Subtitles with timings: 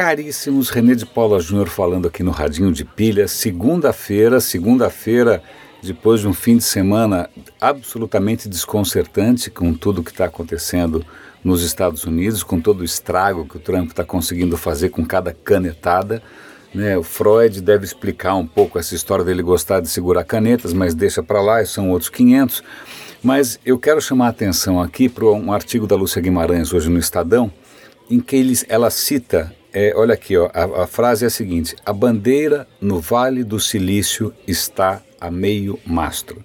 [0.00, 5.42] caríssimos, René de Paula Júnior falando aqui no Radinho de Pilha, segunda-feira, segunda-feira,
[5.82, 7.28] depois de um fim de semana
[7.60, 11.04] absolutamente desconcertante com tudo que está acontecendo
[11.44, 15.34] nos Estados Unidos, com todo o estrago que o Trump está conseguindo fazer com cada
[15.34, 16.22] canetada.
[16.74, 16.96] Né?
[16.96, 21.22] O Freud deve explicar um pouco essa história dele gostar de segurar canetas, mas deixa
[21.22, 22.64] para lá, são outros 500.
[23.22, 26.98] Mas eu quero chamar a atenção aqui para um artigo da Lúcia Guimarães hoje no
[26.98, 27.52] Estadão,
[28.10, 31.76] em que eles, ela cita, é, olha aqui, ó, a, a frase é a seguinte:
[31.84, 36.44] a bandeira no Vale do Silício está a meio mastro.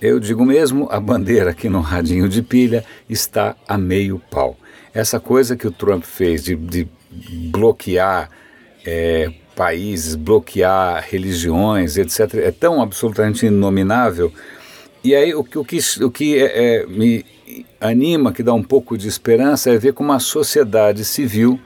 [0.00, 4.56] Eu digo mesmo, a bandeira aqui no radinho de pilha está a meio pau.
[4.94, 6.88] Essa coisa que o Trump fez de, de
[7.50, 8.30] bloquear
[8.86, 14.32] é, países, bloquear religiões, etc., é tão absolutamente inominável.
[15.02, 17.26] E aí o, o que, o que é, é, me
[17.80, 21.58] anima, que dá um pouco de esperança, é ver como a sociedade civil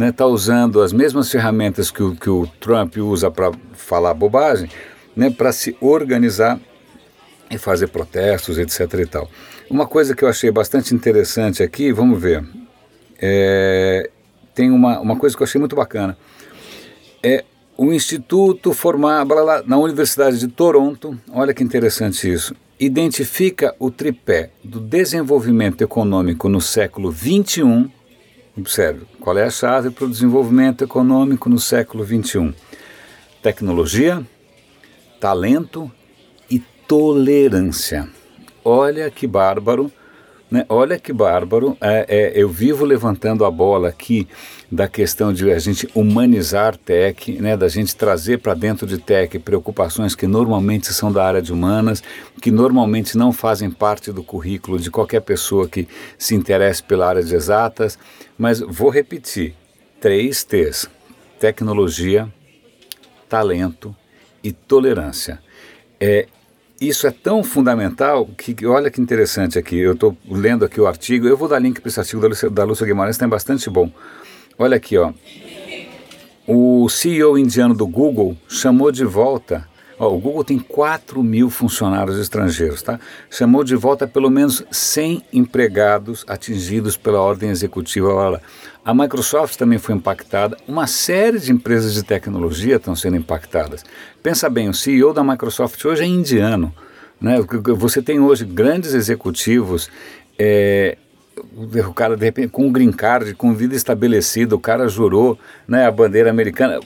[0.00, 4.14] está né, tá usando as mesmas ferramentas que o, que o Trump usa para falar
[4.14, 4.70] bobagem,
[5.14, 6.58] né, para se organizar
[7.50, 8.80] e fazer protestos, etc.
[9.00, 9.30] e tal.
[9.68, 12.44] Uma coisa que eu achei bastante interessante aqui, vamos ver,
[13.20, 14.10] é,
[14.54, 16.16] tem uma, uma coisa que eu achei muito bacana.
[17.22, 17.44] É
[17.76, 19.34] o Instituto formado
[19.66, 26.60] na Universidade de Toronto, olha que interessante isso, identifica o tripé do desenvolvimento econômico no
[26.60, 27.90] século XXI.
[28.60, 32.54] Observe, qual é a chave para o desenvolvimento econômico no século XXI?
[33.42, 34.22] Tecnologia,
[35.18, 35.90] talento
[36.90, 38.08] tolerância.
[38.64, 39.92] Olha que bárbaro,
[40.50, 40.66] né?
[40.68, 41.76] Olha que bárbaro.
[41.80, 44.26] É, é, eu vivo levantando a bola aqui
[44.70, 47.56] da questão de a gente humanizar tech, né?
[47.56, 52.02] da gente trazer para dentro de tech preocupações que normalmente são da área de humanas,
[52.40, 55.86] que normalmente não fazem parte do currículo de qualquer pessoa que
[56.18, 57.98] se interesse pela área de exatas.
[58.36, 59.54] Mas vou repetir:
[60.00, 60.88] três T's:
[61.38, 62.28] tecnologia,
[63.28, 63.94] talento
[64.42, 65.38] e tolerância.
[66.00, 66.26] É,
[66.80, 71.28] isso é tão fundamental que, olha que interessante aqui, eu estou lendo aqui o artigo,
[71.28, 73.92] eu vou dar link para esse artigo da Lúcia, da Lúcia Guimarães, tem bastante bom.
[74.58, 75.12] Olha aqui, ó.
[76.46, 79.68] O CEO indiano do Google chamou de volta
[80.06, 82.98] O Google tem 4 mil funcionários estrangeiros, tá?
[83.28, 88.08] Chamou de volta pelo menos 100 empregados atingidos pela ordem executiva.
[88.08, 88.40] Olha
[88.82, 90.56] A Microsoft também foi impactada.
[90.66, 93.84] Uma série de empresas de tecnologia estão sendo impactadas.
[94.22, 96.74] Pensa bem, o CEO da Microsoft hoje é indiano.
[97.20, 97.36] Né?
[97.76, 99.90] Você tem hoje grandes executivos.
[100.38, 100.96] É,
[101.86, 105.38] o cara de repente com um green card, com vida estabelecida, o cara jurou
[105.68, 106.80] né, a bandeira americana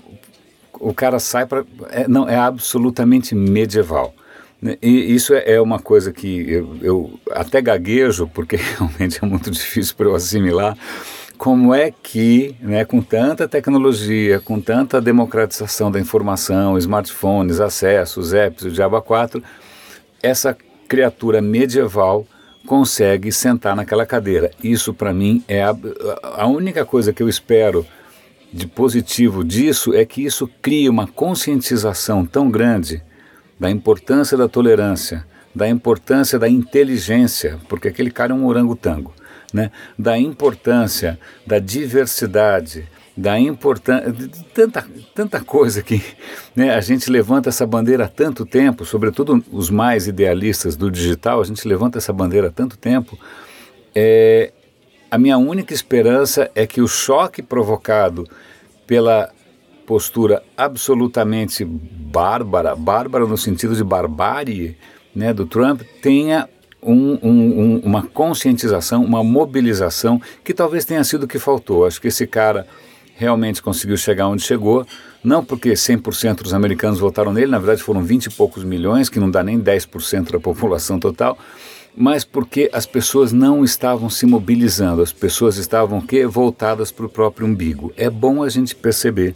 [0.84, 1.64] o cara sai para.
[1.90, 4.14] É, não, é absolutamente medieval.
[4.60, 4.76] Né?
[4.82, 9.50] E isso é, é uma coisa que eu, eu até gaguejo, porque realmente é muito
[9.50, 10.76] difícil para eu assimilar.
[11.36, 18.64] Como é que, né, com tanta tecnologia, com tanta democratização da informação, smartphones, acessos, apps,
[18.64, 19.42] o Diaba 4,
[20.22, 20.56] essa
[20.86, 22.24] criatura medieval
[22.66, 24.50] consegue sentar naquela cadeira.
[24.62, 25.76] Isso, para mim, é a,
[26.22, 27.84] a única coisa que eu espero
[28.54, 33.02] de positivo disso é que isso cria uma conscientização tão grande
[33.58, 39.12] da importância da tolerância, da importância da inteligência, porque aquele cara é um orangotango,
[39.52, 39.72] né?
[39.98, 46.00] da importância da diversidade, da importância de tanta, tanta coisa que
[46.54, 51.40] né, a gente levanta essa bandeira há tanto tempo, sobretudo os mais idealistas do digital,
[51.40, 53.18] a gente levanta essa bandeira há tanto tempo.
[53.92, 54.52] É,
[55.14, 58.28] a minha única esperança é que o choque provocado
[58.84, 59.30] pela
[59.86, 64.76] postura absolutamente bárbara, bárbara no sentido de barbárie,
[65.14, 66.48] né, do Trump, tenha
[66.82, 71.86] um, um, uma conscientização, uma mobilização que talvez tenha sido o que faltou.
[71.86, 72.66] Acho que esse cara
[73.14, 74.84] realmente conseguiu chegar onde chegou,
[75.22, 79.20] não porque 100% dos americanos votaram nele, na verdade foram 20 e poucos milhões, que
[79.20, 81.38] não dá nem 10% da população total,
[81.96, 87.08] mas porque as pessoas não estavam se mobilizando, as pessoas estavam que voltadas para o
[87.08, 87.92] próprio umbigo.
[87.96, 89.34] É bom a gente perceber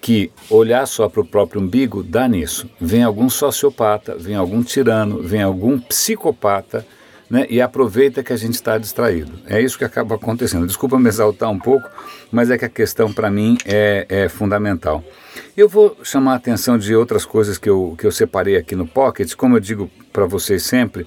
[0.00, 2.68] que olhar só para o próprio umbigo dá nisso.
[2.80, 6.86] Vem algum sociopata, vem algum tirano, vem algum psicopata
[7.28, 9.32] né, e aproveita que a gente está distraído.
[9.46, 10.66] É isso que acaba acontecendo.
[10.66, 11.88] Desculpa me exaltar um pouco,
[12.30, 15.02] mas é que a questão para mim é, é, fundamental.
[15.56, 18.86] Eu vou chamar a atenção de outras coisas que eu, que eu separei aqui no
[18.86, 21.06] Pocket, como eu digo para vocês sempre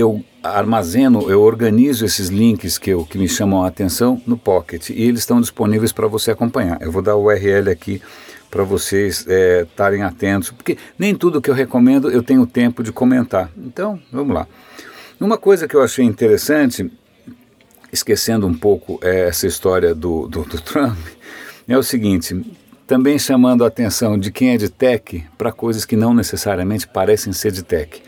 [0.00, 4.90] eu armazeno, eu organizo esses links que, eu, que me chamam a atenção no Pocket
[4.90, 6.80] e eles estão disponíveis para você acompanhar.
[6.80, 8.00] Eu vou dar o URL aqui
[8.50, 12.90] para vocês estarem é, atentos, porque nem tudo que eu recomendo eu tenho tempo de
[12.90, 13.50] comentar.
[13.56, 14.46] Então, vamos lá.
[15.20, 16.90] Uma coisa que eu achei interessante
[17.92, 20.98] esquecendo um pouco é, essa história do, do, do Trump,
[21.68, 22.42] é o seguinte:
[22.86, 27.32] também chamando a atenção de quem é de tech para coisas que não necessariamente parecem
[27.32, 28.02] ser de tech.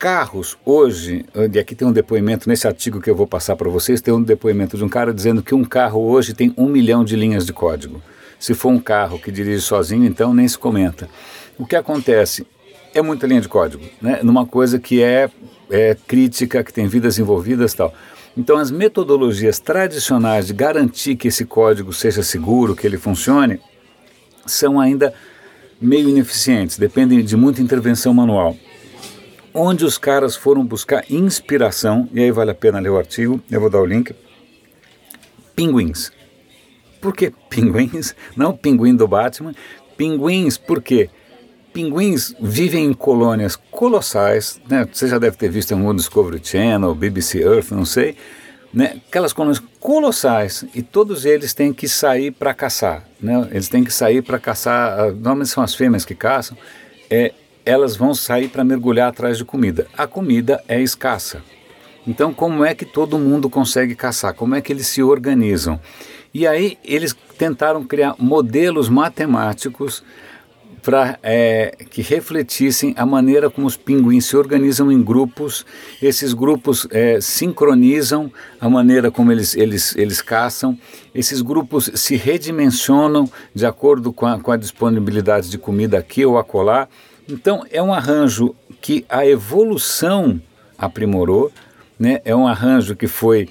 [0.00, 4.00] Carros, hoje, e aqui tem um depoimento nesse artigo que eu vou passar para vocês,
[4.00, 7.14] tem um depoimento de um cara dizendo que um carro hoje tem um milhão de
[7.14, 8.02] linhas de código.
[8.38, 11.06] Se for um carro que dirige sozinho, então nem se comenta.
[11.58, 12.46] O que acontece?
[12.94, 14.20] É muita linha de código, né?
[14.22, 15.28] numa coisa que é,
[15.68, 17.92] é crítica, que tem vidas envolvidas tal.
[18.34, 23.60] Então, as metodologias tradicionais de garantir que esse código seja seguro, que ele funcione,
[24.46, 25.12] são ainda
[25.78, 28.56] meio ineficientes, dependem de muita intervenção manual.
[29.52, 33.60] Onde os caras foram buscar inspiração, e aí vale a pena ler o artigo, eu
[33.60, 34.14] vou dar o link.
[35.56, 36.12] Pinguins.
[37.00, 38.14] Por que pinguins?
[38.36, 39.52] Não pinguim do Batman.
[39.96, 41.10] Pinguins, por quê?
[41.72, 44.88] Pinguins vivem em colônias colossais, né?
[44.90, 48.16] você já deve ter visto em algum Discovery Channel, BBC Earth, não sei,
[48.74, 49.00] né?
[49.06, 53.06] aquelas colônias colossais e todos eles têm que sair para caçar.
[53.20, 53.48] Né?
[53.52, 56.56] Eles têm que sair para caçar, ah, normalmente são as fêmeas que caçam,
[57.08, 57.32] é,
[57.70, 59.86] elas vão sair para mergulhar atrás de comida.
[59.96, 61.42] A comida é escassa.
[62.06, 64.34] Então, como é que todo mundo consegue caçar?
[64.34, 65.78] Como é que eles se organizam?
[66.32, 70.02] E aí eles tentaram criar modelos matemáticos
[70.82, 75.64] para é, que refletissem a maneira como os pinguins se organizam em grupos.
[76.00, 80.78] Esses grupos é, sincronizam a maneira como eles, eles, eles caçam.
[81.14, 86.38] Esses grupos se redimensionam de acordo com a, com a disponibilidade de comida aqui ou
[86.38, 86.88] acolá.
[87.30, 90.40] Então, é um arranjo que a evolução
[90.76, 91.52] aprimorou,
[91.98, 92.20] né?
[92.24, 93.48] é um arranjo que foi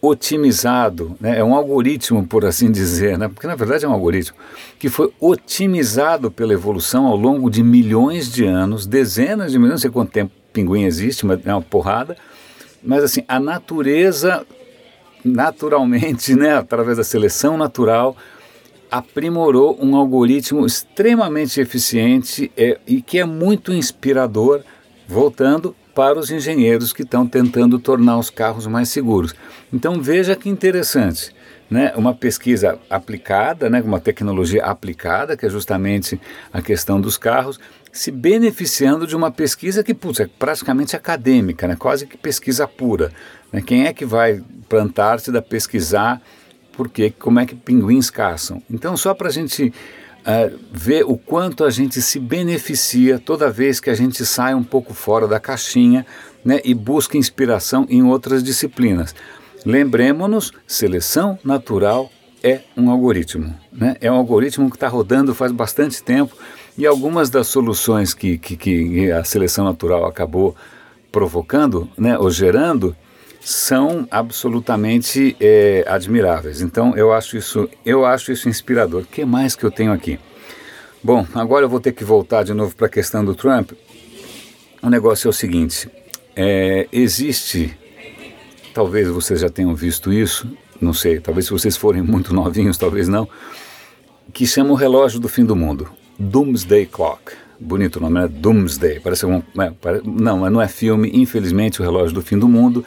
[0.00, 1.38] otimizado, né?
[1.38, 3.28] é um algoritmo, por assim dizer, né?
[3.28, 4.36] porque na verdade é um algoritmo,
[4.78, 9.78] que foi otimizado pela evolução ao longo de milhões de anos, dezenas de milhões, não
[9.78, 12.16] sei quanto tempo pinguim existe, mas é uma porrada,
[12.82, 14.46] mas assim, a natureza,
[15.24, 18.16] naturalmente, né, através da seleção natural,
[18.90, 24.62] aprimorou um algoritmo extremamente eficiente é, e que é muito inspirador,
[25.08, 29.34] voltando para os engenheiros que estão tentando tornar os carros mais seguros.
[29.72, 31.34] Então veja que interessante,
[31.70, 31.92] né?
[31.96, 33.80] Uma pesquisa aplicada, né?
[33.80, 36.20] Uma tecnologia aplicada, que é justamente
[36.52, 37.58] a questão dos carros,
[37.90, 41.76] se beneficiando de uma pesquisa que putz, é praticamente acadêmica, né?
[41.76, 43.10] Quase que pesquisa pura.
[43.50, 43.62] Né?
[43.62, 46.20] Quem é que vai plantar-se da pesquisar?
[46.76, 48.62] Porque como é que pinguins caçam?
[48.70, 49.72] Então só para a gente
[50.26, 54.64] uh, ver o quanto a gente se beneficia toda vez que a gente sai um
[54.64, 56.04] pouco fora da caixinha
[56.44, 59.14] né, e busca inspiração em outras disciplinas.
[59.64, 62.10] Lembremos-nos, seleção natural
[62.42, 63.54] é um algoritmo.
[63.72, 63.96] Né?
[64.00, 66.36] É um algoritmo que está rodando faz bastante tempo
[66.78, 70.54] e algumas das soluções que, que, que a seleção natural acabou
[71.10, 72.94] provocando né, ou gerando
[73.40, 76.60] são absolutamente é, admiráveis.
[76.60, 79.02] Então eu acho isso, eu acho isso inspirador.
[79.02, 80.18] O que mais que eu tenho aqui?
[81.02, 83.72] Bom, agora eu vou ter que voltar de novo para a questão do Trump.
[84.82, 85.88] O negócio é o seguinte:
[86.34, 87.76] é, existe,
[88.74, 90.50] talvez vocês já tenham visto isso,
[90.80, 93.28] não sei, talvez se vocês forem muito novinhos, talvez não,
[94.32, 95.88] que chama o relógio do fim do mundo,
[96.18, 97.32] Doomsday Clock.
[97.58, 98.28] Bonito o nome, né?
[98.28, 99.00] Doomsday.
[99.00, 99.42] Parece um.
[99.58, 101.10] É, pare, não, não é filme.
[101.14, 102.84] Infelizmente, o relógio do fim do mundo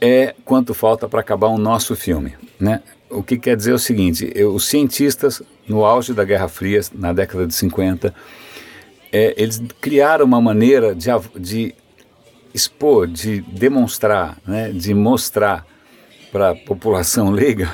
[0.00, 2.34] é quanto falta para acabar o nosso filme.
[2.58, 2.82] Né?
[3.10, 7.12] O que quer dizer é o seguinte: os cientistas, no auge da Guerra Fria, na
[7.12, 8.14] década de 50,
[9.12, 11.74] é, eles criaram uma maneira de, de
[12.52, 15.66] expor, de demonstrar, né, de mostrar
[16.32, 17.70] para a população leiga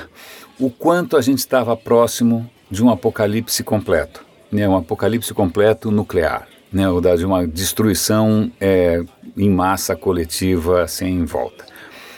[0.58, 6.46] o quanto a gente estava próximo de um apocalipse completo, né, um apocalipse completo nuclear,
[6.72, 6.84] né,
[7.16, 9.02] de uma destruição é,
[9.36, 11.71] em massa coletiva sem volta.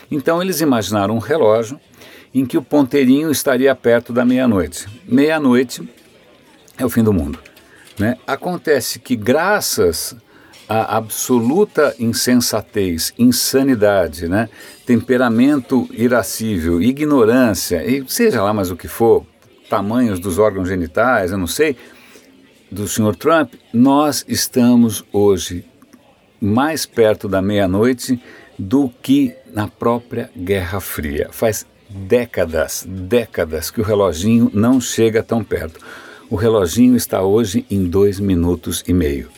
[0.09, 1.79] Então eles imaginaram um relógio
[2.33, 4.87] em que o ponteirinho estaria perto da meia-noite.
[5.07, 5.87] Meia-noite
[6.77, 7.39] é o fim do mundo.
[7.97, 8.17] Né?
[8.27, 10.15] Acontece que, graças
[10.67, 14.49] à absoluta insensatez, insanidade, né?
[14.85, 19.25] temperamento irascível, ignorância, e seja lá mais o que for,
[19.69, 21.77] tamanhos dos órgãos genitais, eu não sei,
[22.69, 23.15] do Sr.
[23.15, 25.63] Trump, nós estamos hoje
[26.41, 28.21] mais perto da meia-noite
[28.57, 31.29] do que na própria Guerra Fria.
[31.31, 35.79] Faz décadas, décadas que o reloginho não chega tão perto.
[36.29, 39.29] O reloginho está hoje em dois minutos e meio.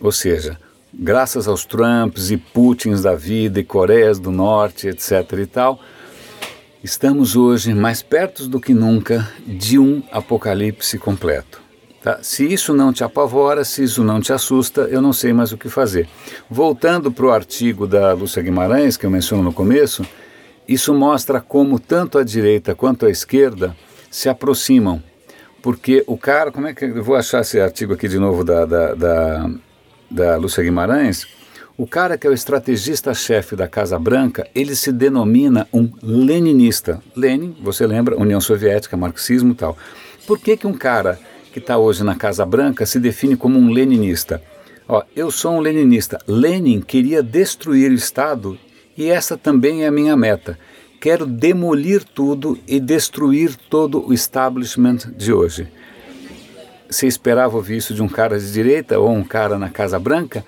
[0.00, 0.58] Ou seja,
[0.92, 5.32] graças aos Trumps e Putins da vida e Coreias do Norte, etc.
[5.38, 5.78] e tal,
[6.82, 11.62] estamos hoje mais perto do que nunca de um apocalipse completo.
[12.02, 12.18] Tá?
[12.22, 15.56] Se isso não te apavora, se isso não te assusta, eu não sei mais o
[15.56, 16.08] que fazer.
[16.50, 20.04] Voltando para o artigo da Lúcia Guimarães, que eu menciono no começo,
[20.66, 23.76] Isso mostra como tanto a direita quanto a esquerda
[24.10, 25.02] se aproximam.
[25.60, 28.64] Porque o cara, como é que eu vou achar esse artigo aqui de novo da,
[28.64, 29.50] da, da,
[30.10, 31.26] da Lúcia Guimarães?
[31.76, 37.02] O cara que é o estrategista-chefe da Casa Branca, ele se denomina um leninista.
[37.16, 39.76] Lenin, você lembra, União Soviética, marxismo e tal.
[40.26, 41.18] Por que, que um cara
[41.52, 44.42] que está hoje na Casa Branca se define como um leninista?
[44.88, 46.18] Ó, eu sou um leninista.
[46.26, 48.58] Lenin queria destruir o Estado
[48.96, 50.58] e essa também é a minha meta.
[51.00, 55.68] Quero demolir tudo e destruir todo o establishment de hoje.
[56.88, 60.44] Você esperava ouvir isso de um cara de direita ou um cara na Casa Branca?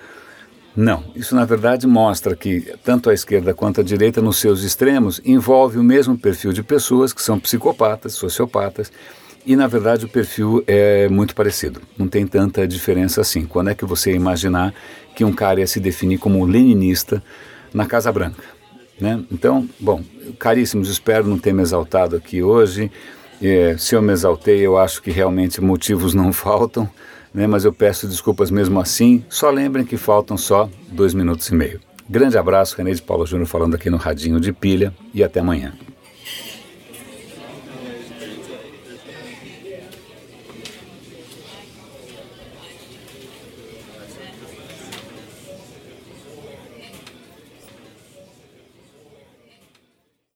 [0.75, 5.21] Não, isso na verdade mostra que tanto a esquerda quanto a direita, nos seus extremos,
[5.23, 8.91] envolve o mesmo perfil de pessoas que são psicopatas, sociopatas,
[9.45, 13.45] e na verdade o perfil é muito parecido, não tem tanta diferença assim.
[13.45, 14.73] Quando é que você ia imaginar
[15.15, 17.23] que um cara ia se definir como leninista
[17.73, 18.43] na Casa Branca?
[18.99, 19.23] Né?
[19.31, 20.01] Então, bom,
[20.39, 22.91] caríssimos, espero não ter me exaltado aqui hoje.
[23.41, 26.89] É, se eu me exaltei, eu acho que realmente motivos não faltam
[27.35, 29.23] né, mas eu peço desculpas mesmo assim.
[29.27, 31.81] Só lembrem que faltam só dois minutos e meio.
[32.09, 35.73] Grande abraço, René de Paulo Júnior falando aqui no Radinho de Pilha e até amanhã.